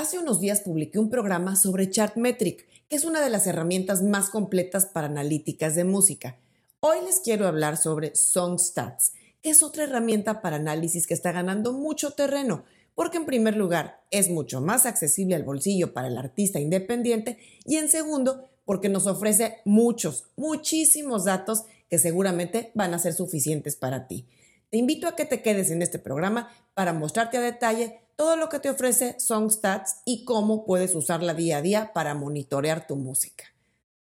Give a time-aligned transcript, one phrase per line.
[0.00, 4.30] Hace unos días publiqué un programa sobre Chartmetric, que es una de las herramientas más
[4.30, 6.38] completas para analíticas de música.
[6.80, 11.74] Hoy les quiero hablar sobre SongStats, que es otra herramienta para análisis que está ganando
[11.74, 16.58] mucho terreno, porque en primer lugar es mucho más accesible al bolsillo para el artista
[16.58, 17.36] independiente
[17.66, 23.76] y en segundo porque nos ofrece muchos, muchísimos datos que seguramente van a ser suficientes
[23.76, 24.26] para ti.
[24.70, 28.50] Te invito a que te quedes en este programa para mostrarte a detalle todo lo
[28.50, 33.44] que te ofrece SongStats y cómo puedes usarla día a día para monitorear tu música.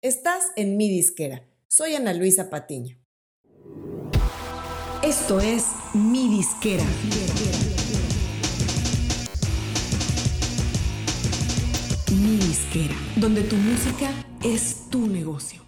[0.01, 1.47] Estás en mi disquera.
[1.69, 2.97] Soy Ana Luisa Patiño.
[5.03, 6.83] Esto es mi disquera.
[12.11, 14.09] Mi disquera, donde tu música
[14.43, 15.63] es tu negocio.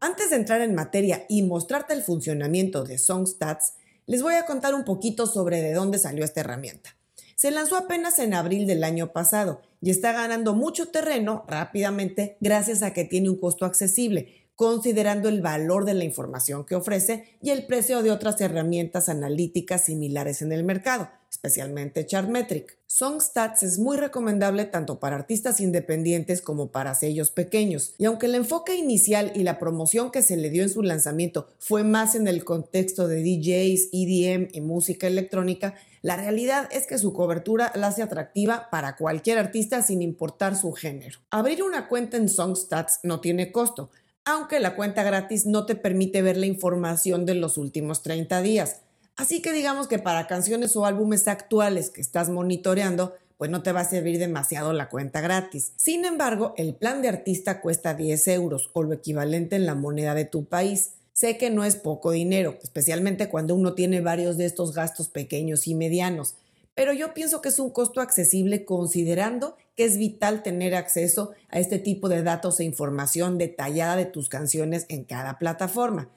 [0.00, 3.74] Antes de entrar en materia y mostrarte el funcionamiento de SongStats,
[4.06, 6.96] les voy a contar un poquito sobre de dónde salió esta herramienta.
[7.40, 12.82] Se lanzó apenas en abril del año pasado y está ganando mucho terreno rápidamente gracias
[12.82, 17.48] a que tiene un costo accesible, considerando el valor de la información que ofrece y
[17.48, 22.78] el precio de otras herramientas analíticas similares en el mercado, especialmente Chartmetric.
[22.86, 28.34] Songstats es muy recomendable tanto para artistas independientes como para sellos pequeños, y aunque el
[28.34, 32.26] enfoque inicial y la promoción que se le dio en su lanzamiento fue más en
[32.26, 37.88] el contexto de DJs, EDM y música electrónica, la realidad es que su cobertura la
[37.88, 41.20] hace atractiva para cualquier artista sin importar su género.
[41.30, 43.90] Abrir una cuenta en Songstats no tiene costo,
[44.24, 48.82] aunque la cuenta gratis no te permite ver la información de los últimos 30 días.
[49.20, 53.70] Así que digamos que para canciones o álbumes actuales que estás monitoreando, pues no te
[53.70, 55.74] va a servir demasiado la cuenta gratis.
[55.76, 60.14] Sin embargo, el plan de artista cuesta 10 euros o lo equivalente en la moneda
[60.14, 60.92] de tu país.
[61.12, 65.66] Sé que no es poco dinero, especialmente cuando uno tiene varios de estos gastos pequeños
[65.66, 66.36] y medianos,
[66.74, 71.58] pero yo pienso que es un costo accesible considerando que es vital tener acceso a
[71.58, 76.08] este tipo de datos e información detallada de tus canciones en cada plataforma.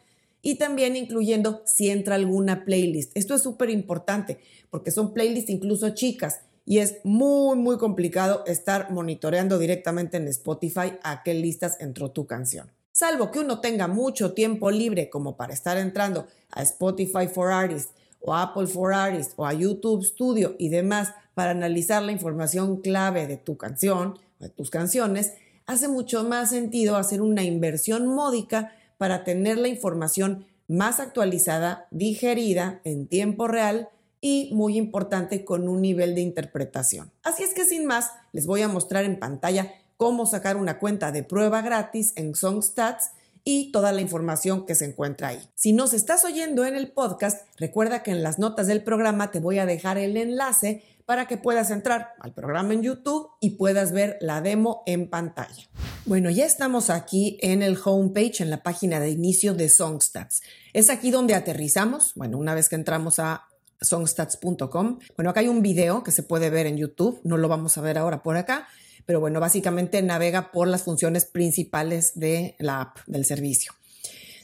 [0.44, 3.12] Y también incluyendo si entra alguna playlist.
[3.16, 4.38] Esto es súper importante
[4.70, 10.94] porque son playlists incluso chicas y es muy, muy complicado estar monitoreando directamente en Spotify
[11.02, 12.70] a qué listas entró tu canción.
[12.92, 17.92] Salvo que uno tenga mucho tiempo libre como para estar entrando a Spotify for Artists
[18.22, 23.26] o Apple for Artists o a YouTube Studio y demás para analizar la información clave
[23.26, 25.34] de tu canción de tus canciones,
[25.66, 32.80] hace mucho más sentido hacer una inversión módica para tener la información más actualizada, digerida
[32.86, 33.90] en tiempo real
[34.22, 37.12] y muy importante con un nivel de interpretación.
[37.22, 41.12] Así es que sin más, les voy a mostrar en pantalla cómo sacar una cuenta
[41.12, 43.12] de prueba gratis en SongStats
[43.44, 45.50] y toda la información que se encuentra ahí.
[45.54, 49.42] Si nos estás oyendo en el podcast, recuerda que en las notas del programa te
[49.42, 53.92] voy a dejar el enlace para que puedas entrar al programa en YouTube y puedas
[53.92, 55.68] ver la demo en pantalla.
[56.06, 60.42] Bueno, ya estamos aquí en el homepage, en la página de inicio de Songstats.
[60.74, 63.46] Es aquí donde aterrizamos, bueno, una vez que entramos a
[63.80, 65.00] songstats.com.
[65.16, 67.82] Bueno, acá hay un video que se puede ver en YouTube, no lo vamos a
[67.82, 68.68] ver ahora por acá,
[69.06, 73.72] pero bueno, básicamente navega por las funciones principales de la app, del servicio.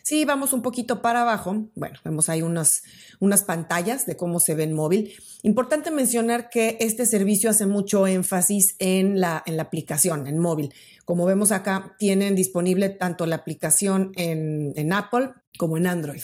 [0.10, 2.82] Si vamos un poquito para abajo, bueno, vemos ahí unas,
[3.20, 5.14] unas pantallas de cómo se ve en móvil.
[5.44, 10.74] Importante mencionar que este servicio hace mucho énfasis en la, en la aplicación, en móvil.
[11.06, 16.24] Como vemos acá, tienen disponible tanto la aplicación en, en Apple como en Android.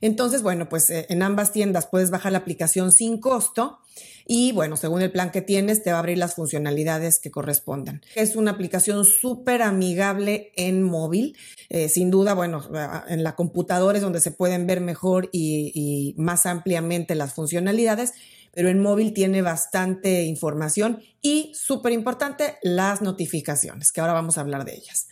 [0.00, 3.78] Entonces, bueno, pues eh, en ambas tiendas puedes bajar la aplicación sin costo
[4.26, 8.02] y bueno, según el plan que tienes, te va a abrir las funcionalidades que correspondan.
[8.14, 11.36] Es una aplicación súper amigable en móvil.
[11.68, 12.62] Eh, sin duda, bueno,
[13.08, 18.12] en la computadora es donde se pueden ver mejor y, y más ampliamente las funcionalidades
[18.52, 24.40] pero en móvil tiene bastante información y, súper importante, las notificaciones, que ahora vamos a
[24.40, 25.08] hablar de ellas.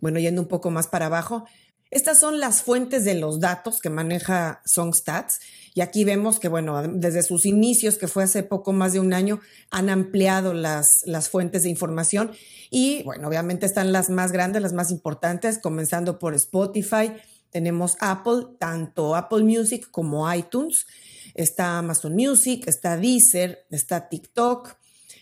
[0.00, 1.44] Bueno, yendo un poco más para abajo,
[1.94, 5.38] estas son las fuentes de los datos que maneja Songstats.
[5.74, 9.12] Y aquí vemos que, bueno, desde sus inicios, que fue hace poco más de un
[9.12, 9.40] año,
[9.70, 12.32] han ampliado las, las fuentes de información.
[12.68, 17.12] Y, bueno, obviamente están las más grandes, las más importantes, comenzando por Spotify.
[17.50, 20.86] Tenemos Apple, tanto Apple Music como iTunes.
[21.34, 24.76] Está Amazon Music, está Deezer, está TikTok,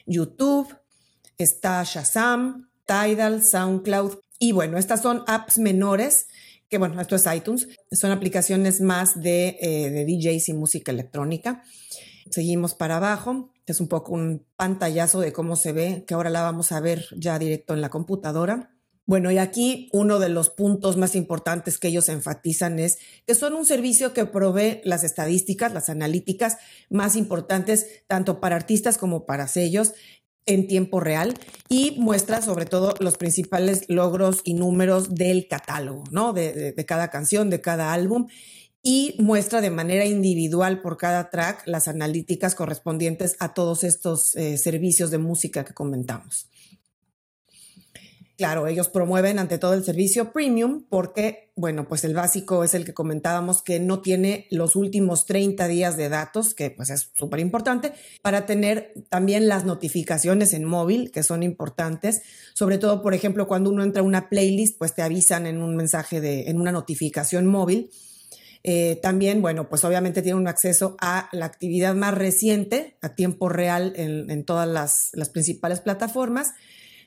[0.07, 0.75] YouTube,
[1.37, 4.21] está Shazam, Tidal, SoundCloud.
[4.39, 6.27] Y bueno, estas son apps menores
[6.73, 11.63] que bueno, esto es iTunes, son aplicaciones más de, eh, de DJs y música electrónica.
[12.31, 16.41] Seguimos para abajo, es un poco un pantallazo de cómo se ve, que ahora la
[16.41, 18.71] vamos a ver ya directo en la computadora.
[19.05, 22.97] Bueno, y aquí uno de los puntos más importantes que ellos enfatizan es
[23.27, 26.57] que son un servicio que provee las estadísticas, las analíticas
[26.89, 29.93] más importantes, tanto para artistas como para sellos,
[30.47, 31.35] en tiempo real
[31.69, 36.33] y muestra sobre todo los principales logros y números del catálogo, ¿no?
[36.33, 38.27] De, cada canción, de cada álbum
[38.83, 44.59] y muestra de manera individual por cada track las analíticas correspondientes a todos estos eh,
[44.59, 46.49] servicios de música que comentamos.
[48.43, 52.85] Claro, ellos promueven ante todo el servicio premium porque, bueno, pues el básico es el
[52.85, 57.39] que comentábamos que no tiene los últimos 30 días de datos, que pues es súper
[57.39, 62.23] importante, para tener también las notificaciones en móvil, que son importantes,
[62.53, 65.77] sobre todo, por ejemplo, cuando uno entra a una playlist, pues te avisan en un
[65.77, 67.91] mensaje de, en una notificación móvil.
[68.65, 73.49] Eh, también, bueno, pues obviamente tiene un acceso a la actividad más reciente, a tiempo
[73.49, 76.55] real en, todas las, las principales plataformas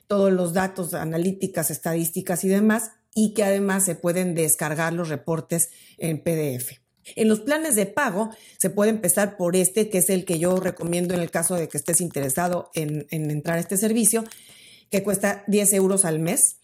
[0.06, 5.70] todos los datos, analíticas, estadísticas y demás, y que además se pueden descargar los reportes
[5.98, 6.86] en PDF.
[7.14, 10.56] En los planes de pago se puede empezar por este, que es el que yo
[10.56, 14.24] recomiendo en el caso de que estés interesado en, entrar a este servicio,
[14.90, 16.58] que cuesta 10 euros al mes,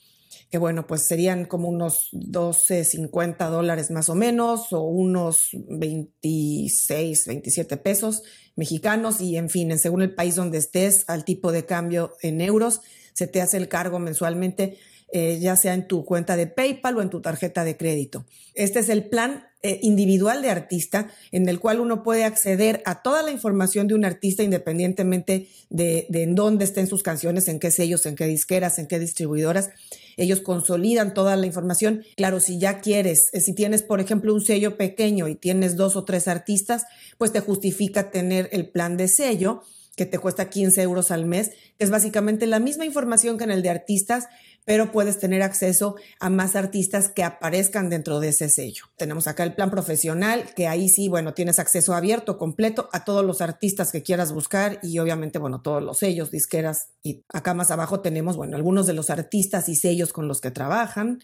[0.50, 7.27] que bueno, pues serían como unos 12, 50 dólares más o menos, o unos 26,
[7.27, 8.23] 27 pesos
[8.56, 12.81] mexicanos, y en fin, según el país donde estés, al tipo de cambio en euros,
[13.12, 14.79] se te hace el cargo mensualmente,
[15.12, 18.25] eh, ya sea en tu cuenta de PayPal o en tu tarjeta de crédito.
[18.55, 23.03] Este es el plan eh, individual de artista en el cual uno puede acceder a
[23.03, 27.61] toda la información de un artista independientemente de, de en dónde estén sus canciones, en
[27.61, 29.70] qué sellos, en qué disqueras, en qué distribuidoras.
[30.17, 32.05] Ellos consolidan toda la información.
[32.17, 35.94] Claro, si ya quieres, eh, si tienes, por ejemplo, un sello pequeño y tienes dos
[35.94, 36.85] o tres artistas,
[37.19, 39.62] pues te justifica tener el plan de sello
[39.97, 43.50] que te cuesta 15 euros al mes, que es básicamente la misma información que en
[43.50, 44.29] el de artistas,
[44.65, 48.85] pero puedes tener acceso a más artistas que aparezcan dentro de ese sello.
[48.97, 53.25] Tenemos acá el plan profesional, que ahí sí, bueno, tienes acceso abierto, completo a todos
[53.25, 56.89] los artistas que quieras buscar y obviamente, bueno, todos los sellos, disqueras.
[57.03, 60.53] Y acá más abajo tenemos, bueno, algunos de los artistas y sellos con los que
[60.53, 61.21] trabajan,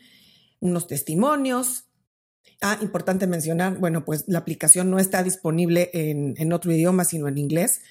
[0.61, 1.85] unos testimonios.
[2.61, 7.29] Ah, importante mencionar, bueno, pues la aplicación no está disponible en, en otro idioma, sino
[7.29, 7.83] en inglés.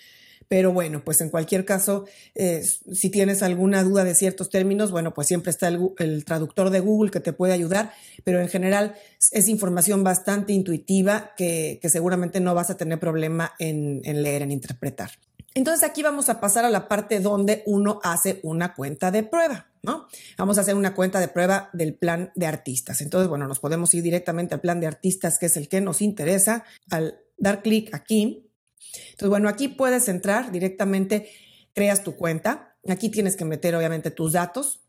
[0.47, 2.05] Pero bueno, pues en cualquier caso,
[2.35, 6.79] eh, si tienes alguna duda de ciertos términos, bueno, pues siempre está el, traductor de
[6.79, 7.91] Google que te puede ayudar,
[8.23, 8.95] pero en general
[9.31, 14.51] es información bastante intuitiva que, seguramente no vas a tener problema en, en leer, en
[14.51, 15.11] interpretar.
[15.57, 19.67] Entonces aquí vamos a pasar a la parte donde uno hace una cuenta de prueba,
[19.81, 20.07] ¿no?
[20.37, 23.01] Vamos a hacer una cuenta de prueba del plan de artistas.
[23.01, 26.03] Entonces, bueno, nos podemos ir directamente al plan de artistas, que es el que nos
[26.03, 26.63] interesa.
[26.91, 28.46] Al dar clic aquí,
[28.93, 31.29] entonces, bueno, aquí puedes entrar directamente,
[31.73, 32.75] creas tu cuenta.
[32.87, 34.81] Aquí tienes que meter obviamente tus datos.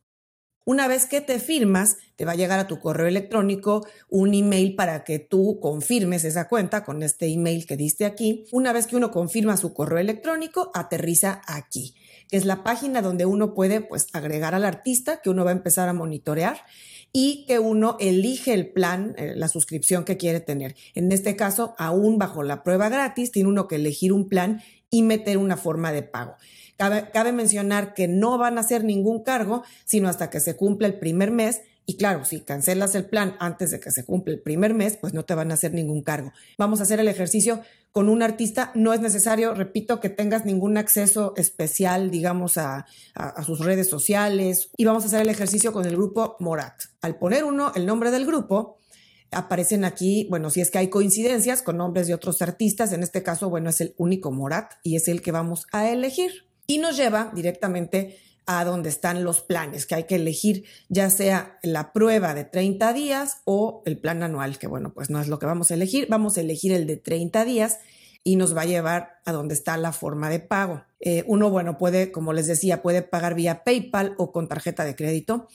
[0.65, 4.75] Una vez que te firmas, te va a llegar a tu correo electrónico un email
[4.75, 8.45] para que tú confirmes esa cuenta con este email que diste aquí.
[8.53, 11.95] Una vez que uno confirma su correo electrónico, aterriza aquí,
[12.31, 15.89] es la página donde uno puede pues agregar al artista que uno va a empezar
[15.89, 16.59] a monitorear
[17.13, 20.77] y que uno elige el plan, eh, la suscripción que quiere tener.
[20.95, 24.61] En este caso, aún bajo la prueba gratis, tiene uno que elegir un plan
[24.91, 26.37] y meter una forma de pago.
[26.77, 30.87] Cabe, cabe mencionar que no van a hacer ningún cargo, sino hasta que se cumpla
[30.87, 34.43] el primer mes y claro, si cancelas el plan antes de que se cumpla el
[34.43, 36.35] primer mes, pues no te van a hacer ningún cargo.
[36.59, 37.63] Vamos a hacer el ejercicio
[37.93, 38.73] con un artista.
[38.75, 42.85] No es necesario, repito, que tengas ningún acceso especial, digamos, a,
[43.43, 44.69] sus redes sociales.
[44.77, 46.75] Y vamos a hacer el ejercicio con el grupo Morat.
[47.01, 48.77] Al poner uno el nombre del grupo,
[49.31, 53.23] aparecen aquí, bueno, si es que hay coincidencias con nombres de otros artistas, en este
[53.23, 56.45] caso, bueno, es el único Morat y es el que vamos a elegir.
[56.67, 58.19] Y nos lleva directamente
[58.51, 62.95] a donde están los planes, que hay que elegir ya sea la prueba de 30
[62.95, 66.07] días o el plan anual, que bueno, pues no es lo que vamos a elegir,
[66.09, 67.79] vamos a elegir el de 30 días
[68.25, 70.83] y nos va a llevar a donde está la forma de pago.
[70.99, 74.97] Eh, uno, bueno, puede, como les decía, puede pagar vía PayPal o con tarjeta de
[74.97, 75.47] crédito.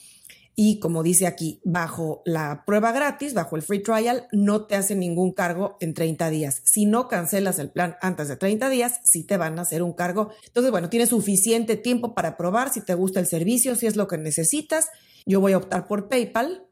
[0.56, 4.94] Y como dice aquí, bajo la prueba gratis, bajo el free trial, no te hace
[4.94, 6.62] ningún cargo en 30 días.
[6.64, 9.94] Si no cancelas el plan antes de 30 días, sí te van a hacer un
[9.94, 10.30] cargo.
[10.46, 14.06] Entonces, bueno, tienes suficiente tiempo para probar si te gusta el servicio, si es lo
[14.06, 14.86] que necesitas.
[15.26, 16.68] Yo voy a optar por PayPal.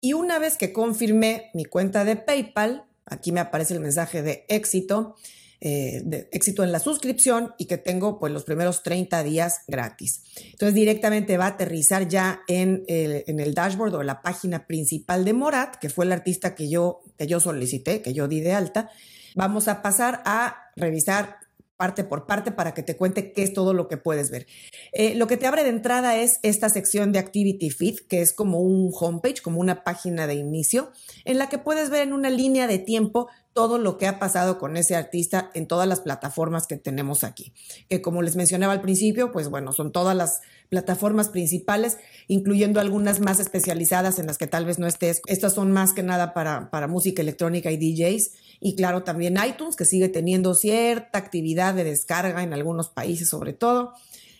[0.00, 4.46] Y una vez que confirmé mi cuenta de PayPal, aquí me aparece el mensaje de
[4.48, 5.16] éxito.
[5.62, 10.22] Eh, de éxito en la suscripción y que tengo pues los primeros 30 días gratis.
[10.52, 15.22] Entonces directamente va a aterrizar ya en el, en el dashboard o la página principal
[15.22, 18.54] de Morat, que fue el artista que yo, que yo solicité, que yo di de
[18.54, 18.88] alta.
[19.34, 21.40] Vamos a pasar a revisar
[21.80, 24.46] parte por parte para que te cuente qué es todo lo que puedes ver.
[24.92, 28.34] Eh, lo que te abre de entrada es esta sección de Activity Feed, que es
[28.34, 30.92] como un homepage, como una página de inicio,
[31.24, 34.58] en la que puedes ver en una línea de tiempo todo lo que ha pasado
[34.58, 37.52] con ese artista en todas las plataformas que tenemos aquí.
[37.88, 43.18] Que como les mencionaba al principio, pues bueno, son todas las plataformas principales, incluyendo algunas
[43.20, 45.20] más especializadas en las que tal vez no estés.
[45.26, 48.30] Estas son más que nada para, para música electrónica y DJs.
[48.60, 53.52] Y claro, también iTunes, que sigue teniendo cierta actividad de descarga en algunos países sobre
[53.52, 53.94] todo.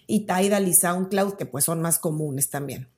[0.07, 2.89] Y Tidal y SoundCloud, que pues son más comunes también.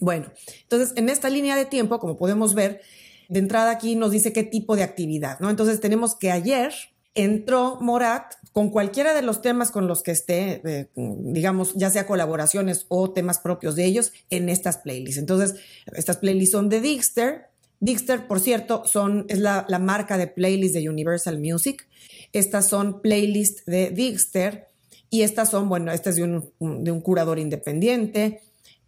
[0.00, 0.32] Bueno,
[0.62, 2.80] entonces en esta línea de tiempo, como podemos ver,
[3.28, 5.50] de entrada aquí nos dice qué tipo de actividad, ¿no?
[5.50, 6.72] Entonces tenemos que ayer
[7.14, 12.06] entró Morat con cualquiera de los temas con los que esté, eh, digamos, ya sea
[12.06, 15.18] colaboraciones o temas propios de ellos en estas playlists.
[15.18, 15.56] Entonces,
[15.92, 17.46] estas playlists son de Dixter.
[17.80, 21.86] Dixter, por cierto, son, es la, marca de playlists de Universal Music.
[22.32, 24.68] Estas son playlists de Dixter
[25.10, 26.52] y estas son, bueno, esta es de un,
[26.84, 28.40] de un curador independiente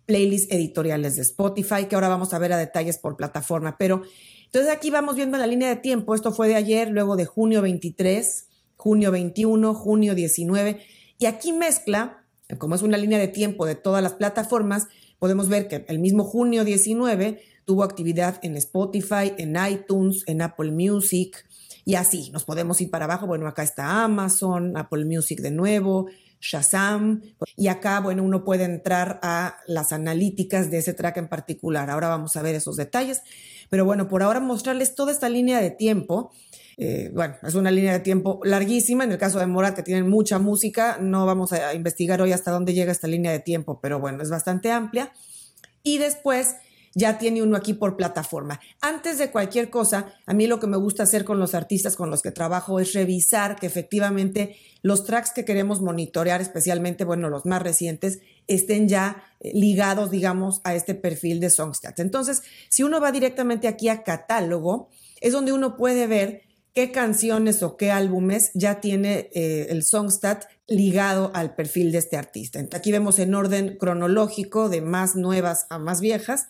[0.06, 3.76] playlists editoriales de Spotify, que ahora vamos a ver a detalles por plataforma.
[3.78, 4.02] Pero
[4.46, 6.14] entonces aquí vamos viendo la línea de tiempo.
[6.14, 8.46] Esto fue de ayer, luego de junio 23,
[8.76, 10.80] junio 21, junio 19.
[11.18, 12.24] Y aquí mezcla,
[12.58, 14.86] como es una línea de tiempo de todas las plataformas,
[15.18, 20.70] podemos ver que el mismo junio 19 tuvo actividad en Spotify, en iTunes, en Apple
[20.70, 21.44] Music.
[21.84, 23.26] Y así, nos podemos ir para abajo.
[23.26, 26.06] Bueno, acá está Amazon, Apple Music de nuevo,
[26.40, 27.22] Shazam.
[27.56, 31.90] Y acá, bueno, uno puede entrar a las analíticas de ese track en particular.
[31.90, 33.22] Ahora vamos a ver esos detalles.
[33.68, 36.32] Pero bueno, por ahora mostrarles toda esta línea de tiempo.
[36.76, 39.04] Eh, bueno, es una línea de tiempo larguísima.
[39.04, 42.50] En el caso de Morat, que tienen mucha música, no vamos a investigar hoy hasta
[42.50, 45.12] dónde llega esta línea de tiempo, pero bueno, es bastante amplia.
[45.82, 46.56] Y después
[46.96, 48.58] ya tiene uno aquí por plataforma.
[48.80, 52.10] Antes de cualquier cosa, a mí lo que me gusta hacer con los artistas con
[52.10, 57.44] los que trabajo es revisar que efectivamente los tracks que queremos monitorear, especialmente, bueno, los
[57.44, 62.00] más recientes, estén ya eh, ligados, digamos, a este perfil de Songstats.
[62.00, 64.88] Entonces, si uno va directamente aquí a catálogo,
[65.20, 70.44] es donde uno puede ver qué canciones o qué álbumes ya tiene eh, el Songstat
[70.66, 72.58] ligado al perfil de este artista.
[72.72, 76.46] Aquí vemos en orden cronológico de más nuevas a más viejas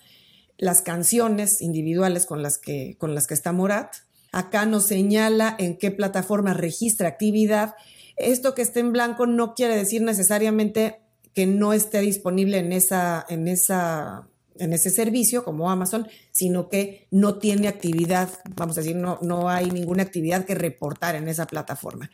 [0.58, 3.94] las canciones individuales con las que, con las que está Morat.
[4.32, 7.74] Acá nos señala en qué plataforma registra actividad.
[8.16, 11.00] Esto que esté en blanco no quiere decir necesariamente
[11.34, 14.26] que no esté disponible en, esa, en, esa,
[14.58, 19.50] en ese servicio como Amazon, sino que no tiene actividad, vamos a decir, no, no
[19.50, 22.10] hay ninguna actividad que reportar en esa plataforma.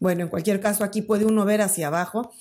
[0.00, 2.32] Bueno, en cualquier caso, aquí puede uno ver hacia abajo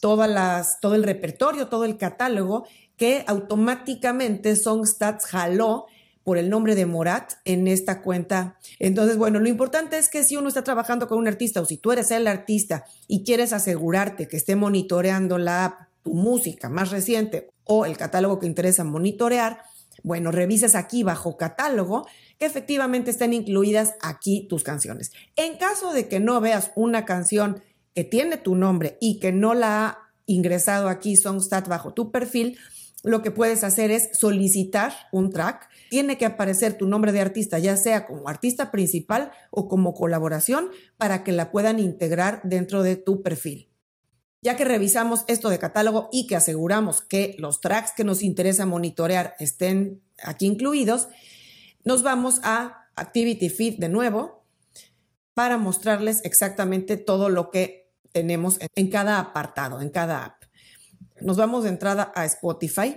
[0.00, 2.66] todas las, todo el repertorio, todo el catálogo
[3.00, 5.86] que automáticamente Songstats jaló
[6.22, 8.58] por el nombre de Morat en esta cuenta.
[8.78, 11.78] Entonces, bueno, lo importante es que si uno está trabajando con un artista o si
[11.78, 16.90] tú eres el artista y quieres asegurarte que esté monitoreando la app, tu música más
[16.90, 19.62] reciente o el catálogo que interesa monitorear,
[20.02, 22.06] bueno, revises aquí bajo catálogo
[22.38, 25.10] que efectivamente estén incluidas aquí tus canciones.
[25.36, 27.62] En caso de que no veas una canción
[27.94, 32.58] que tiene tu nombre y que no la ha ingresado aquí Songstat bajo tu perfil,
[33.02, 35.68] lo que puedes hacer es solicitar un track.
[35.88, 40.70] Tiene que aparecer tu nombre de artista, ya sea como artista principal o como colaboración,
[40.96, 43.68] para que la puedan integrar dentro de tu perfil.
[44.42, 48.64] Ya que revisamos esto de catálogo y que aseguramos que los tracks que nos interesa
[48.64, 51.08] monitorear estén aquí incluidos,
[51.84, 54.44] nos vamos a Activity Feed de nuevo
[55.34, 60.39] para mostrarles exactamente todo lo que tenemos en cada apartado, en cada app.
[61.20, 62.96] Nos vamos de entrada a Spotify.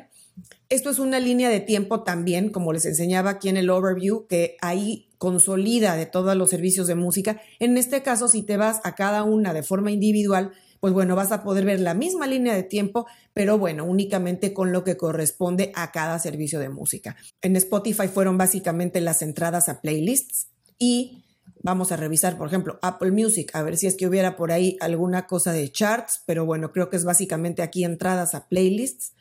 [0.70, 4.58] Esto es una línea de tiempo también, como les enseñaba aquí en el overview, que
[4.62, 7.42] ahí consolida de todos los servicios de música.
[7.60, 11.32] En este caso, si te vas a cada una de forma individual, pues bueno, vas
[11.32, 15.72] a poder ver la misma línea de tiempo, pero bueno, únicamente con lo que corresponde
[15.76, 17.16] a cada servicio de música.
[17.42, 21.23] En Spotify fueron básicamente las entradas a playlists y
[21.62, 24.78] Vamos a revisar, por ejemplo, Apple Music, a ver si es que hubiera por ahí
[24.82, 29.14] alguna cosa de charts, pero bueno, creo que es básicamente aquí entradas a playlists.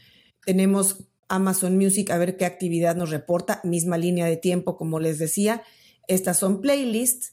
[0.45, 5.19] Tenemos Amazon Music, a ver qué actividad nos reporta, misma línea de tiempo, como les
[5.19, 5.63] decía.
[6.09, 7.33] Estas son playlists,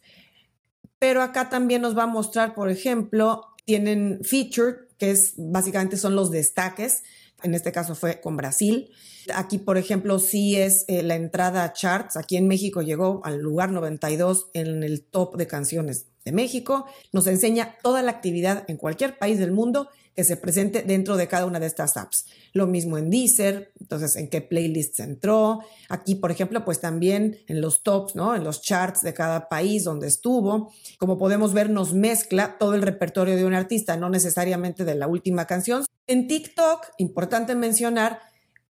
[0.99, 6.15] pero acá también nos va a mostrar, por ejemplo, tienen featured, que es básicamente son
[6.15, 7.03] los destaques.
[7.43, 8.91] En este caso fue con Brasil.
[9.33, 12.17] Aquí, por ejemplo, sí es eh, la entrada a charts.
[12.17, 16.85] Aquí en México llegó al lugar 92 en el top de canciones de México.
[17.11, 21.29] Nos enseña toda la actividad en cualquier país del mundo que se presente dentro de
[21.29, 22.25] cada una de estas apps.
[22.51, 25.59] Lo mismo en Deezer, entonces en qué playlist entró.
[25.87, 28.35] Aquí, por ejemplo, pues también en los tops, ¿no?
[28.35, 30.73] En los charts de cada país donde estuvo.
[30.97, 35.07] Como podemos ver, nos mezcla todo el repertorio de un artista, no necesariamente de la
[35.07, 35.85] última canción.
[36.09, 38.19] En TikTok, importante mencionar,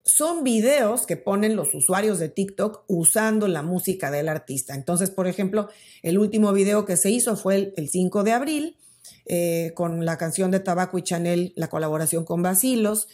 [0.03, 4.75] son videos que ponen los usuarios de TikTok usando la música del artista.
[4.75, 5.69] Entonces, por ejemplo,
[6.03, 8.77] el último video que se hizo fue el, 5 de abril
[9.25, 13.07] eh, con la canción de Tabaco y Chanel, la colaboración con Basilos.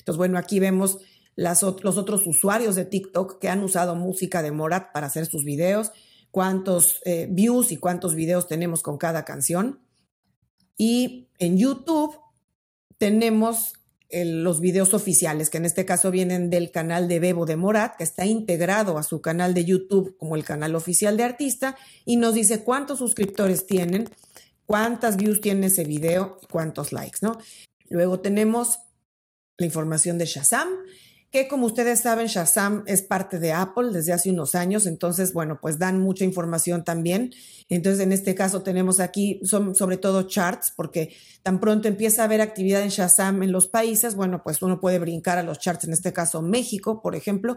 [0.00, 0.98] Entonces, bueno, aquí vemos
[1.36, 5.92] los otros usuarios de TikTok que han usado música de Morat para hacer sus videos,
[6.32, 9.78] cuántos eh, views y cuántos videos tenemos con cada canción.
[10.76, 12.18] Y en YouTube
[13.00, 13.72] tenemos
[14.12, 18.04] los videos oficiales, que en este caso vienen del canal de Bebo de Morat, que
[18.04, 22.34] está integrado a su canal de YouTube como el canal oficial de artista, y nos
[22.34, 24.10] dice cuántos suscriptores tienen,
[24.66, 27.38] cuántas views tiene ese video y cuántos likes, ¿no?
[27.88, 28.80] Luego tenemos
[29.56, 30.68] la información de Shazam,
[31.30, 35.60] que como ustedes saben, Shazam es parte de Apple desde hace unos años, entonces, bueno,
[35.60, 37.32] pues dan mucha información también.
[37.68, 42.40] Entonces, en este caso tenemos aquí, sobre todo charts, porque tan pronto empieza a haber
[42.40, 45.92] actividad en Shazam en los países, bueno, pues uno puede brincar a los charts, en
[45.92, 47.56] este caso México, por ejemplo,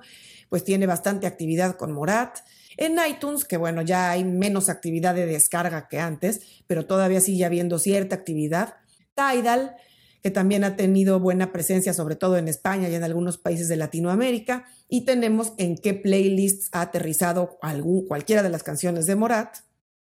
[0.50, 2.38] pues tiene bastante actividad con Morat.
[2.78, 7.46] En iTunes, que bueno, ya hay menos actividad de descarga que antes, pero todavía sigue
[7.46, 8.76] habiendo cierta actividad.
[9.16, 9.76] Tidal,
[10.24, 13.76] que también ha tenido buena presencia, sobre todo en España y en algunos países de
[13.76, 19.58] Latinoamérica, y tenemos en qué playlists ha aterrizado algún, cualquiera de las canciones de Morat.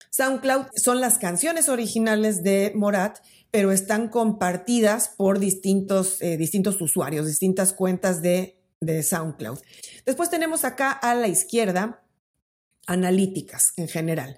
[0.09, 7.25] SoundCloud son las canciones originales de Morat, pero están compartidas por distintos, eh, distintos usuarios,
[7.25, 9.59] distintas cuentas de, de SoundCloud.
[10.05, 12.03] Después tenemos acá a la izquierda
[12.87, 14.35] analíticas en general.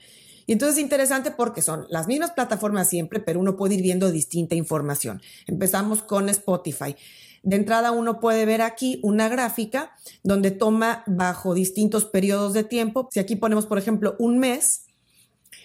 [0.52, 4.12] Y entonces es interesante porque son las mismas plataformas siempre, pero uno puede ir viendo
[4.12, 5.22] distinta información.
[5.48, 6.94] Empezamos con Spotify.
[7.42, 13.08] De entrada uno puede ver aquí una gráfica donde toma bajo distintos periodos de tiempo.
[13.14, 14.88] Si aquí ponemos, por ejemplo, un mes,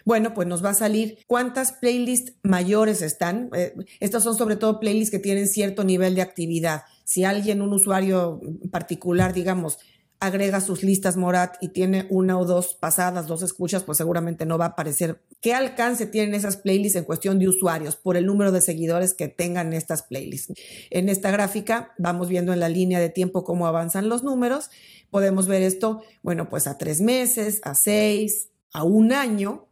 [0.04, 3.50] bueno, pues nos va a salir cuántas playlists mayores están.
[3.56, 6.84] Eh, estas son sobre todo playlists que tienen cierto nivel de actividad.
[7.02, 8.40] Si alguien, un usuario
[8.70, 9.80] particular, digamos,
[10.18, 14.58] agrega sus listas Morat y tiene una o dos pasadas, dos escuchas, pues seguramente no
[14.58, 15.20] va a aparecer.
[15.40, 19.28] ¿Qué alcance tienen esas playlists en cuestión de usuarios por el número de seguidores que
[19.28, 20.54] tengan estas playlists?
[20.90, 24.70] En esta gráfica vamos viendo en la línea de tiempo cómo avanzan los números.
[25.10, 29.68] Podemos ver esto, bueno, pues a tres meses, a seis, a un año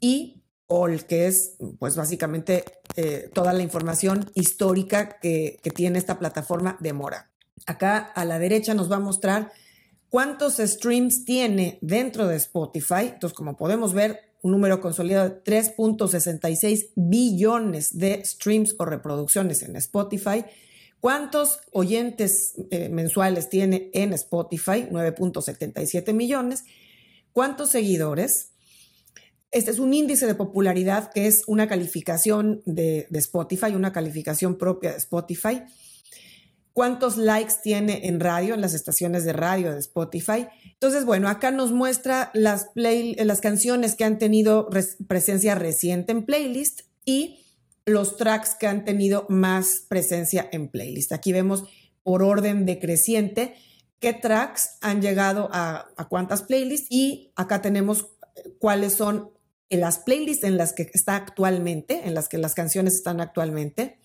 [0.00, 2.64] y all, que es pues básicamente
[2.96, 7.26] eh, toda la información histórica que, que tiene esta plataforma de Morat.
[7.66, 9.52] Acá a la derecha nos va a mostrar
[10.12, 13.12] cuántos streams tiene dentro de Spotify.
[13.14, 19.74] Entonces, como podemos ver, un número consolidado de 3.66 billones de streams o reproducciones en
[19.76, 20.44] Spotify.
[21.00, 24.86] ¿Cuántos oyentes eh, mensuales tiene en Spotify?
[24.90, 26.64] 9.77 millones.
[27.32, 28.50] ¿Cuántos seguidores?
[29.50, 34.58] Este es un índice de popularidad que es una calificación de, de Spotify, una calificación
[34.58, 35.62] propia de Spotify
[36.72, 40.48] cuántos likes tiene en radio, en las estaciones de radio de Spotify.
[40.64, 44.68] Entonces, bueno, acá nos muestra las, play, las canciones que han tenido
[45.06, 47.38] presencia reciente en playlist y
[47.84, 51.12] los tracks que han tenido más presencia en playlist.
[51.12, 51.64] Aquí vemos
[52.02, 53.54] por orden decreciente
[53.98, 58.08] qué tracks han llegado a, cuántas playlists y acá tenemos
[58.58, 59.30] cuáles son
[59.70, 63.98] las playlists en las que está actualmente, en las que las canciones están actualmente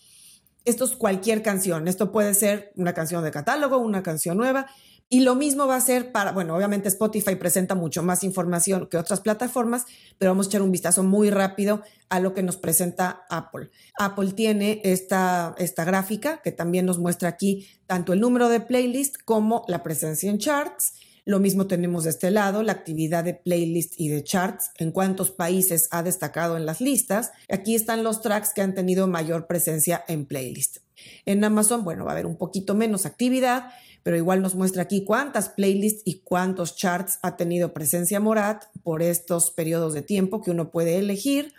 [0.67, 1.87] esto es cualquier canción.
[1.87, 4.67] Esto puede ser una canción de catálogo, una canción nueva.
[5.09, 8.97] Y lo mismo va a ser para, bueno, obviamente Spotify presenta mucho más información que
[8.97, 9.85] otras plataformas,
[10.17, 13.69] pero vamos a echar un vistazo muy rápido a lo que nos presenta Apple.
[13.97, 19.15] Apple tiene esta, esta gráfica que también nos muestra aquí tanto el número de playlist
[19.23, 20.93] como la presencia en charts
[21.27, 25.29] lo mismo tenemos de este lado, la actividad de playlist y de charts, en cuántos
[25.29, 27.31] países ha destacado en las listas.
[27.49, 30.77] Aquí están los tracks que han tenido mayor presencia en playlist.
[31.25, 33.71] En Amazon, bueno, va a haber un poquito menos actividad,
[34.03, 39.01] pero igual nos muestra aquí cuántas playlists y cuántos charts ha tenido presencia Morat por
[39.01, 41.53] estos periodos de tiempo que uno puede elegir.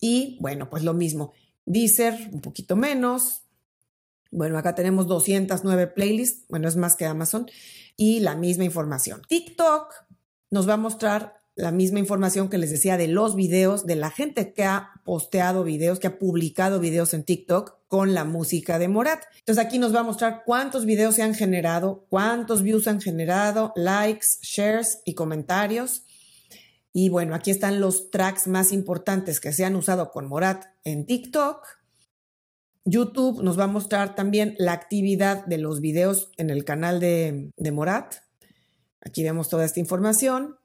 [0.00, 1.32] Y bueno, pues lo mismo.
[1.64, 3.45] Deezer, un poquito menos.
[4.36, 7.46] Bueno, acá tenemos 209 playlists, bueno, es más que Amazon
[7.96, 9.22] y la misma información.
[9.26, 9.94] TikTok
[10.50, 14.10] nos va a mostrar la misma información que les decía de los videos, de la
[14.10, 18.88] gente que ha posteado videos, que ha publicado videos en TikTok con la música de
[18.88, 19.22] Morat.
[19.38, 23.72] Entonces aquí nos va a mostrar cuántos videos se han generado, cuántos views han generado,
[23.74, 26.02] likes, shares y comentarios.
[26.92, 31.06] Y bueno, aquí están los tracks más importantes que se han usado con Morat en
[31.06, 31.85] TikTok.
[32.86, 37.52] YouTube nos va a mostrar también la actividad de los videos en el canal de,
[37.72, 38.14] Morat.
[39.02, 40.56] Aquí vemos toda esta información.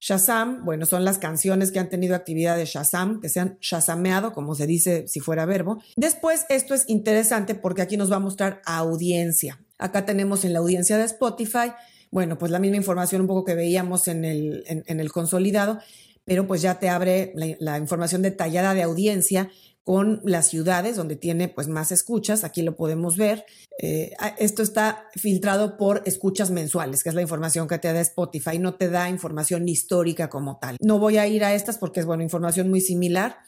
[0.00, 4.32] Shazam, bueno, son las canciones que han tenido actividad de Shazam, que se han shazameado,
[4.32, 5.80] como se dice si fuera verbo.
[5.96, 9.60] Después, esto es interesante porque aquí nos va a mostrar audiencia.
[9.78, 11.72] Acá tenemos en la audiencia de Spotify,
[12.10, 15.78] bueno, pues la misma información un poco que veíamos en el, en, el consolidado,
[16.24, 19.50] pero pues ya te abre la, información detallada de audiencia
[19.90, 23.44] con las ciudades donde tiene pues más escuchas, aquí lo podemos ver.
[23.82, 28.60] Eh, esto está filtrado por escuchas mensuales, que es la información que te da Spotify,
[28.60, 30.76] no te da información histórica como tal.
[30.80, 33.38] No voy a ir a estas porque es bueno, información muy similar,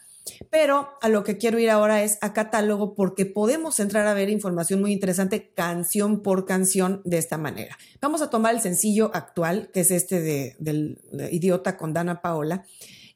[0.51, 4.29] pero a lo que quiero ir ahora es a catálogo porque podemos entrar a ver
[4.29, 7.79] información muy interesante canción por canción de esta manera.
[8.01, 11.01] Vamos a tomar el sencillo actual, que es este de, del
[11.31, 12.65] idiota con Dana Paola,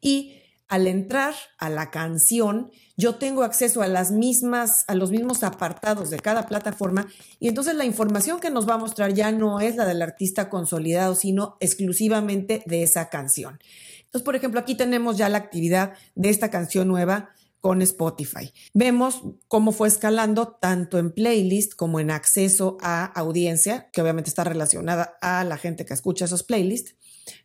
[0.00, 5.42] y al entrar a la canción, yo tengo acceso a las mismas, a los mismos
[5.42, 7.06] apartados de cada plataforma
[7.38, 10.48] y entonces la información que nos va a mostrar ya no es la del artista
[10.48, 13.58] consolidado, sino exclusivamente de esa canción.
[14.06, 17.30] Entonces, por ejemplo, aquí tenemos ya la actividad de esta canción nueva
[17.60, 18.52] con Spotify.
[18.74, 24.44] Vemos cómo fue escalando tanto en playlist como en acceso a audiencia, que obviamente está
[24.44, 26.94] relacionada a la gente que escucha esos playlists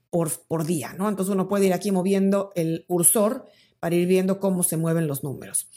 [0.10, 1.10] por, por día, ¿no?
[1.10, 3.46] Entonces uno puede ir aquí moviendo el cursor
[3.82, 5.67] para ir viendo cómo se mueven los números.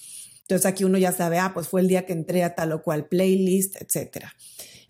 [0.42, 2.82] Entonces aquí uno ya sabe, ah, pues fue el día que entré a tal o
[2.82, 4.34] cual playlist, etcétera.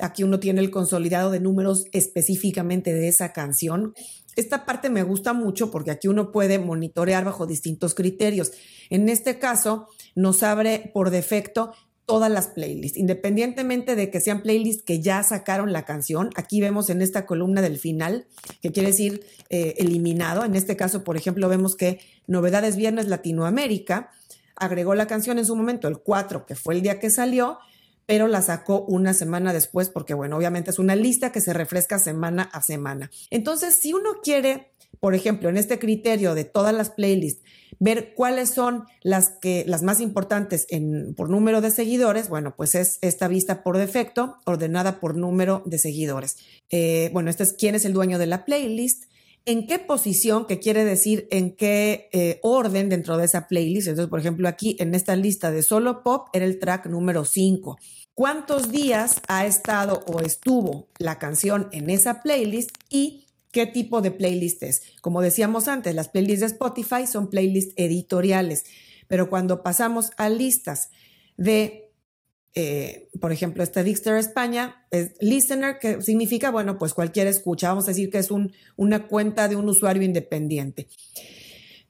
[0.01, 3.95] Aquí uno tiene el consolidado de números específicamente de esa canción.
[4.35, 8.51] Esta parte me gusta mucho porque aquí uno puede monitorear bajo distintos criterios.
[8.91, 11.73] En este caso, nos abre por defecto
[12.07, 16.31] todas las playlists, independientemente de que sean playlists que ya sacaron la canción.
[16.37, 18.27] Aquí vemos en esta columna del final,
[18.61, 20.45] que quiere decir eh, eliminado.
[20.45, 24.11] En este caso, por ejemplo, vemos que Novedades Viernes Latinoamérica
[24.57, 27.59] agregó la canción en su momento, el 4, que fue el día que salió,
[28.07, 31.99] pero la sacó una semana después porque, bueno, obviamente es una lista que se refresca
[31.99, 33.11] semana a semana.
[33.31, 37.43] Entonces, si uno quiere, por ejemplo, en este criterio de todas las playlists,
[37.79, 42.75] ver cuáles son las que las más importantes en, por número de seguidores, bueno, pues
[42.75, 46.37] es esta vista por defecto, ordenada por número de seguidores.
[46.71, 49.05] Eh, bueno, este es quién es el dueño de la playlist,
[49.47, 53.89] en qué posición, que quiere decir en qué eh, orden dentro de esa playlist.
[53.89, 57.77] Entonces, por ejemplo, aquí en esta lista de solo pop era el track número 5.
[58.15, 63.24] ¿Cuántos días ha estado o estuvo la canción en esa playlist y
[63.55, 64.83] qué tipo de playlist es?
[65.01, 68.65] Como decíamos antes, las playlists de Spotify son playlists editoriales,
[69.09, 70.91] pero cuando pasamos a listas
[71.39, 71.81] de
[72.57, 77.69] eh, por ejemplo, este Dixter España es listener, que significa, bueno, pues cualquier escucha.
[77.69, 78.29] Vamos a decir que es
[78.77, 80.87] una cuenta de un usuario independiente.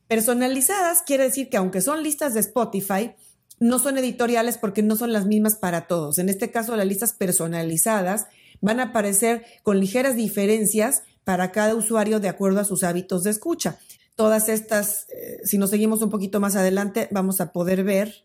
[0.09, 3.13] Personalizadas quiere decir que aunque son listas de Spotify,
[3.61, 6.19] no son editoriales porque no son las mismas para todos.
[6.19, 8.27] En este caso, las listas personalizadas
[8.63, 13.31] van a aparecer con ligeras diferencias para cada usuario de acuerdo a sus hábitos de
[13.31, 13.79] escucha.
[14.15, 18.25] Todas estas, eh, si nos seguimos un poquito más adelante, vamos a poder ver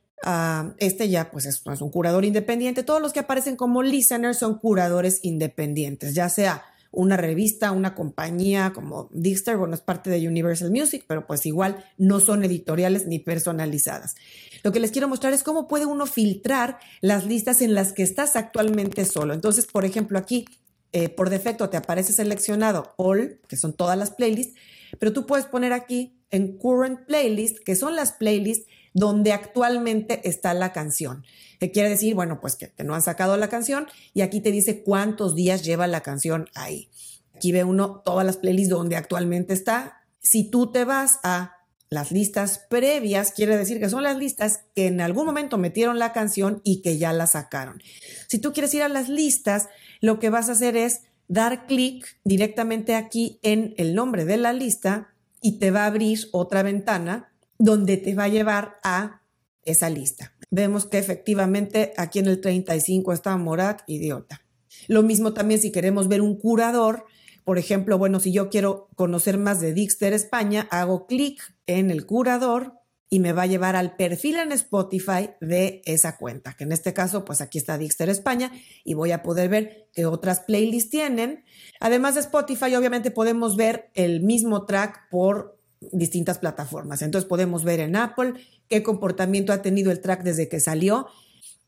[0.77, 2.83] este ya pues es, un curador independiente.
[2.83, 8.73] Todos los que aparecen como listeners son curadores independientes, ya sea una revista, una compañía
[8.73, 13.19] como Dixter, bueno, es parte de Universal Music, pero pues igual no son editoriales ni
[13.19, 14.15] personalizadas.
[14.63, 18.03] Lo que les quiero mostrar es cómo puede uno filtrar las listas en las que
[18.03, 19.33] estás actualmente solo.
[19.33, 20.45] Entonces, por ejemplo, aquí
[20.91, 24.55] eh, por defecto te aparece seleccionado All, que son todas las playlists,
[24.97, 30.53] pero tú puedes poner aquí en Current Playlist, que son las playlists donde actualmente está
[30.53, 31.23] la canción.
[31.59, 32.15] ¿Qué quiere decir?
[32.15, 35.63] Bueno, pues que te no han sacado la canción y aquí te dice cuántos días
[35.63, 36.89] lleva la canción ahí.
[37.35, 40.01] Aquí ve uno todas las playlists donde actualmente está.
[40.19, 41.58] Si tú te vas a
[41.89, 46.13] las listas previas, quiere decir que son las listas que en algún momento metieron la
[46.13, 47.81] canción y que ya la sacaron.
[48.27, 52.19] Si tú quieres ir a las listas, lo que vas a hacer es dar clic
[52.23, 57.31] directamente aquí en el nombre de la lista y te va a abrir otra ventana
[57.57, 59.21] donde te va a llevar a
[59.63, 60.33] esa lista.
[60.51, 64.41] Vemos que efectivamente aquí en el 35 está Morat, idiota.
[64.87, 67.05] Lo mismo también si queremos ver un curador,
[67.49, 72.05] por ejemplo, bueno, si yo quiero conocer más de Dixter España, hago clic en el
[72.05, 72.75] curador
[73.09, 76.93] y me va a llevar al perfil en Spotify de esa cuenta, que en este
[76.93, 78.51] caso, pues aquí está Dixter España
[78.83, 81.43] y voy a poder ver qué otras playlists tienen.
[81.79, 87.01] Además de Spotify, obviamente podemos ver el mismo track por distintas plataformas.
[87.01, 88.35] Entonces podemos ver en Apple
[88.67, 91.07] qué comportamiento ha tenido el track desde que salió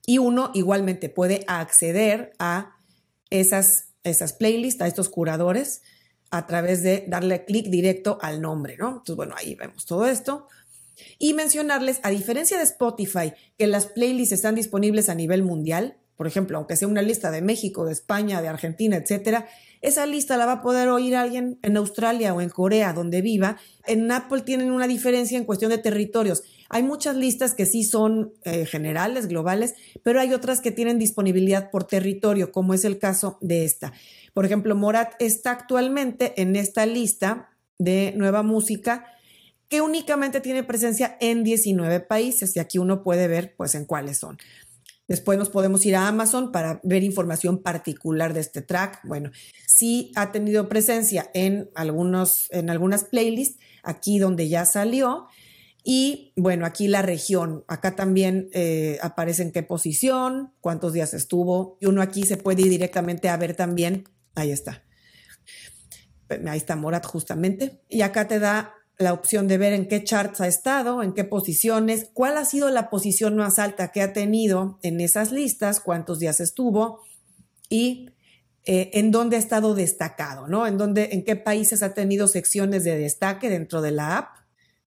[0.06, 2.76] y uno igualmente puede acceder a
[3.32, 5.82] esas, esas playlists, a estos curadores
[6.32, 8.88] a través de darle clic directo al nombre, ¿no?
[8.90, 10.48] Entonces, bueno, ahí vemos todo esto.
[11.20, 16.28] Y mencionarles, a diferencia de Spotify, que las playlists están disponibles a nivel mundial, por
[16.28, 19.48] ejemplo, aunque sea una lista de México, de España, de Argentina, etcétera,
[19.82, 23.58] esa lista la va a poder oír alguien en Australia o en Corea, donde viva.
[23.88, 26.44] En Apple tienen una diferencia en cuestión de territorios.
[26.73, 31.69] Hay muchas listas que sí son eh, generales, globales, pero hay otras que tienen disponibilidad
[31.69, 33.91] por territorio, como es el caso de esta.
[34.34, 39.05] Por ejemplo, Morat está actualmente en esta lista de nueva música
[39.67, 44.19] que únicamente tiene presencia en 19 países y aquí uno puede ver pues en cuáles
[44.19, 44.38] son.
[45.10, 49.01] Después nos podemos ir a Amazon para ver información particular de este track.
[49.03, 49.31] Bueno,
[49.67, 55.27] sí ha tenido presencia en, algunos, en algunas playlists, aquí donde ya salió.
[55.84, 61.78] Y bueno, aquí la región, acá también eh, aparece en qué posición, cuántos días estuvo.
[61.82, 64.84] Y uno aquí se puede ir directamente a ver también, ahí está.
[66.48, 67.82] Ahí está Morat justamente.
[67.89, 71.24] Y acá te da la opción de ver en qué charts ha estado, en qué
[71.24, 76.20] posiciones, cuál ha sido la posición más alta que ha tenido en esas listas, cuántos
[76.20, 77.02] días estuvo
[77.67, 78.12] y
[78.63, 80.67] eh, en dónde ha estado destacado, ¿no?
[80.67, 84.40] En dónde, en qué países ha tenido secciones de destaque dentro de la app.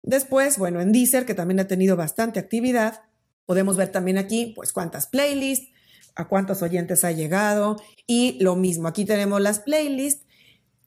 [0.02, 3.02] Después, bueno, en Deezer, que también ha tenido bastante actividad,
[3.46, 5.68] podemos ver también aquí, pues, cuántas playlists,
[6.14, 10.26] a cuántos oyentes ha llegado y lo mismo, aquí tenemos las playlists,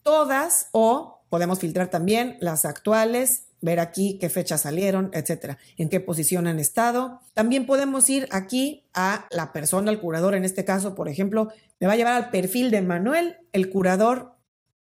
[0.02, 5.98] todas o Podemos filtrar también las actuales, ver aquí qué fechas salieron, etcétera, en qué
[5.98, 7.18] posición han estado.
[7.32, 11.48] También podemos ir aquí a la persona, al curador, en este caso, por ejemplo,
[11.80, 14.36] me va a llevar al perfil de Manuel, el curador,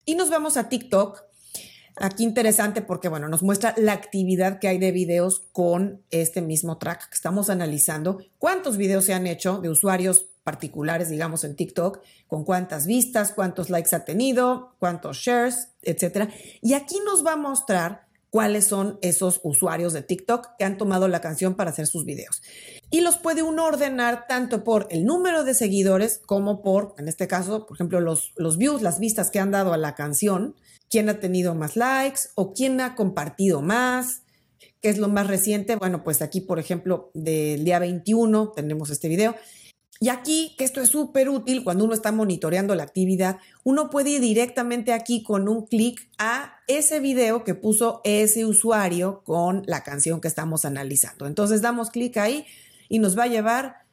[0.06, 1.22] y nos vamos a TikTok.
[2.00, 6.78] Aquí interesante porque, bueno, nos muestra la actividad que hay de videos con este mismo
[6.78, 12.00] track que estamos analizando, cuántos videos se han hecho de usuarios particulares, digamos, en TikTok,
[12.28, 16.30] con cuántas vistas, cuántos likes ha tenido, cuántos shares, etcétera.
[16.62, 21.08] Y aquí nos va a mostrar cuáles son esos usuarios de TikTok que han tomado
[21.08, 22.42] la canción para hacer sus videos.
[22.92, 27.28] Y los puede uno ordenar tanto por el número de seguidores como por, en este
[27.28, 30.56] caso, por ejemplo, los, los views, las vistas que han dado a la canción,
[30.90, 34.24] quién ha tenido más likes o quién ha compartido más.
[34.82, 35.76] ¿Qué es lo más reciente?
[35.76, 39.36] Bueno, pues aquí, por ejemplo, del día 21 tenemos este video
[40.02, 44.12] y aquí, que esto es súper útil cuando uno está monitoreando la actividad, uno puede
[44.12, 49.84] ir directamente aquí con un clic a ese video que puso ese usuario con la
[49.84, 51.28] canción que estamos analizando.
[51.28, 52.46] Entonces damos clic ahí
[52.88, 53.88] y nos va a llevar,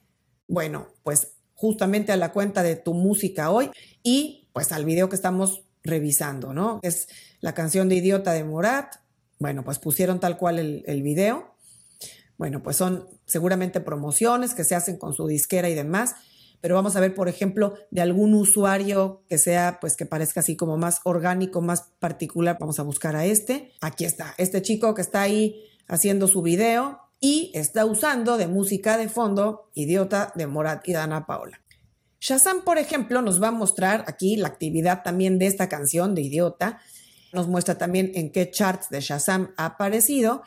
[0.46, 3.70] bueno, pues justamente a la cuenta de tu música hoy
[4.04, 6.80] y pues al video que estamos revisando, ¿no?
[6.82, 7.08] Es
[7.40, 8.96] la canción de Idiota de Morat.
[9.38, 11.56] Bueno, pues pusieron tal cual el, video
[12.38, 16.16] bueno, pues son seguramente promociones que se hacen con su disquera y demás,
[16.60, 20.56] pero vamos a ver, por ejemplo, de algún usuario que sea, pues que parezca así
[20.56, 22.56] como más orgánico, más particular.
[22.58, 23.72] Vamos a buscar a este.
[23.80, 28.98] Aquí está, este chico que está ahí haciendo su video y está usando de música
[28.98, 31.60] de fondo Idiota de Morat y Dana Paola.
[32.28, 36.22] Shazam, por ejemplo, nos va a mostrar aquí la actividad también de esta canción de
[36.22, 36.80] Idiota.
[37.32, 40.42] Nos muestra también en qué charts de Shazam ha aparecido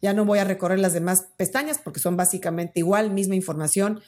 [0.00, 4.00] ya no voy a recorrer las demás pestañas porque son básicamente igual, misma información.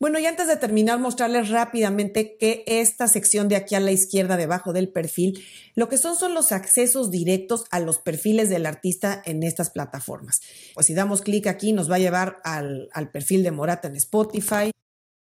[0.00, 4.36] Bueno, y antes de terminar, mostrarles rápidamente que esta sección de aquí a la izquierda,
[4.36, 5.42] debajo del perfil,
[5.76, 10.40] lo que son son los accesos directos a los perfiles del artista en estas plataformas.
[10.74, 13.96] Pues si damos clic aquí, nos va a llevar al, al perfil de Morata en
[13.96, 14.72] Spotify.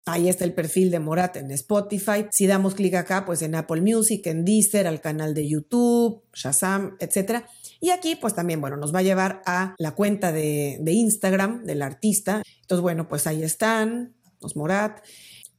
[0.05, 2.25] Ahí está el perfil de Morata en Spotify.
[2.31, 6.95] Si damos clic acá, pues en Apple Music, en Deezer, al canal de YouTube, Shazam,
[6.99, 7.47] etcétera.
[7.79, 11.81] Y aquí, pues también, bueno, nos va a llevar a la cuenta de, Instagram del
[11.81, 12.41] artista.
[12.61, 14.99] Entonces, bueno, pues ahí están, los Morat.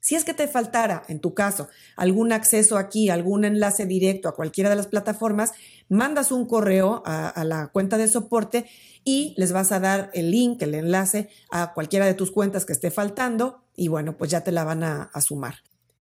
[0.00, 4.35] Si es que te faltara, en tu caso, algún acceso aquí, algún enlace directo a
[4.35, 5.53] cualquiera de las plataformas,
[5.90, 8.66] mandas un correo a, la cuenta de soporte
[9.05, 12.72] y les vas a dar el link, el enlace a cualquiera de tus cuentas que
[12.72, 15.57] esté faltando y bueno, pues ya te la van a, sumar.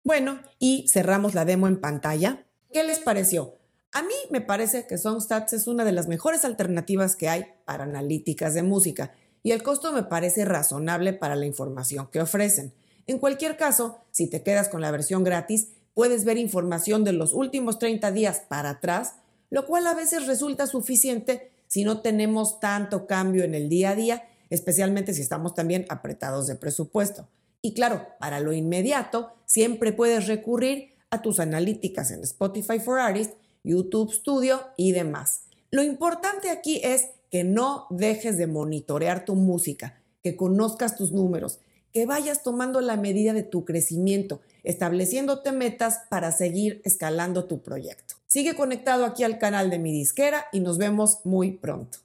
[0.04, 2.46] Bueno, y cerramos la demo en pantalla.
[2.74, 3.56] ¿Qué les pareció?
[3.94, 7.84] A mí me parece que Songstats es una de las mejores alternativas que hay para
[7.84, 9.14] analíticas de música
[9.44, 12.74] y el costo me parece razonable para la información que ofrecen.
[13.06, 17.34] En cualquier caso, si te quedas con la versión gratis, puedes ver información de los
[17.34, 19.16] últimos 30 días para atrás,
[19.50, 23.96] lo cual a veces resulta suficiente si no tenemos tanto cambio en el día a
[23.96, 27.28] día, especialmente si estamos también apretados de presupuesto.
[27.62, 33.36] Y claro, para lo inmediato, siempre puedes recurrir a tus analíticas en Spotify for Artists
[33.68, 35.42] YouTube Studio y demás.
[35.72, 41.60] Lo importante aquí es que no dejes de monitorear tu música, que conozcas tus números,
[41.92, 48.16] que vayas tomando la medida de tu crecimiento, estableciéndote metas para seguir escalando tu proyecto.
[48.28, 52.00] Sigue conectado aquí al canal de mi disquera y nos vemos muy pronto.